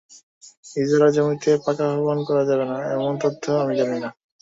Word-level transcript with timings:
ইজারার 0.75 1.11
জমিতে 1.15 1.51
পাকা 1.65 1.85
ভবন 1.93 2.17
করা 2.27 2.43
যাবে 2.49 2.65
না, 2.65 2.77
এমন 2.95 3.13
তথ্য 3.23 3.43
আমি 3.61 3.73
জানি 3.79 3.97
না। 4.03 4.09